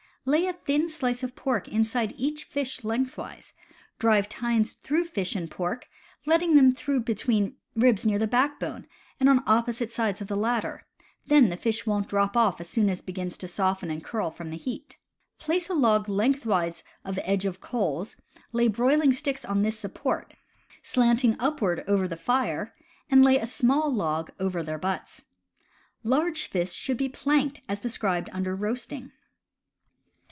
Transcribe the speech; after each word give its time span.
Lay 0.23 0.45
a 0.45 0.53
thin 0.53 0.87
slice 0.87 1.23
of 1.23 1.35
pork 1.35 1.67
inside 1.67 2.13
each 2.15 2.43
fish 2.43 2.83
lengthwise, 2.83 3.53
drive 3.97 4.29
tines 4.29 4.71
through 4.73 5.05
fish 5.05 5.35
and 5.35 5.49
pork, 5.49 5.89
letting 6.27 6.55
them 6.55 6.71
through 6.73 6.99
between 6.99 7.55
ribs 7.75 8.05
near 8.05 8.19
backbone 8.27 8.85
and 9.19 9.27
on 9.27 9.41
opposite 9.47 9.91
sides 9.91 10.21
of 10.21 10.27
the 10.27 10.35
latter— 10.35 10.85
then 11.25 11.49
the 11.49 11.57
fish 11.57 11.87
won't 11.87 12.07
drop 12.09 12.37
off 12.37 12.61
as 12.61 12.69
soon 12.69 12.87
as 12.87 12.99
it 12.99 13.05
begins 13.07 13.35
to 13.39 13.47
soften 13.47 13.89
and 13.89 14.03
curl 14.03 14.29
from 14.29 14.51
the 14.51 14.57
heat. 14.57 14.99
Place 15.39 15.71
a 15.71 15.73
log 15.73 16.07
lengthwise 16.07 16.83
of 17.03 17.17
edge 17.23 17.45
of 17.45 17.59
coals, 17.59 18.15
lay 18.51 18.67
broiling 18.67 19.13
sticks 19.13 19.43
on 19.43 19.61
this 19.61 19.79
support, 19.79 20.35
slanting 20.83 21.35
upward 21.39 21.83
over 21.87 22.07
the 22.07 22.15
fire, 22.15 22.75
and 23.09 23.25
lay 23.25 23.39
a 23.39 23.47
small 23.47 23.91
log 23.91 24.29
over 24.39 24.61
their 24.61 24.77
butts. 24.77 25.23
Large 26.03 26.45
fish 26.45 26.73
should 26.73 26.97
be 26.97 27.09
planked 27.09 27.61
as 27.67 27.79
described 27.79 28.29
under 28.31 28.55
Roasting. 28.55 29.11